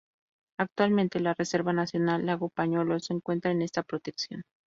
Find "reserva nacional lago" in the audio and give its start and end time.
1.35-2.49